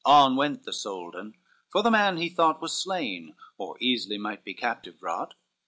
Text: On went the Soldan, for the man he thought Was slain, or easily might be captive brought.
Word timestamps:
On 0.03 0.35
went 0.35 0.63
the 0.63 0.73
Soldan, 0.73 1.35
for 1.69 1.83
the 1.83 1.91
man 1.91 2.17
he 2.17 2.27
thought 2.27 2.59
Was 2.59 2.75
slain, 2.75 3.35
or 3.59 3.77
easily 3.79 4.17
might 4.17 4.43
be 4.43 4.55
captive 4.55 4.99
brought. 4.99 5.35